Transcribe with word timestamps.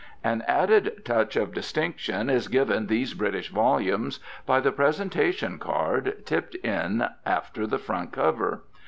An 0.23 0.41
added 0.47 1.03
touch 1.05 1.35
of 1.35 1.53
distinction 1.53 2.27
is 2.27 2.47
given 2.47 2.87
these 2.87 3.13
British 3.13 3.49
volumes 3.51 4.19
by 4.47 4.59
the 4.59 4.71
presentation 4.71 5.59
card, 5.59 6.25
tipped 6.25 6.55
in 6.65 7.07
after 7.23 7.67
the 7.67 7.77
front 7.77 8.11
cover. 8.11 8.63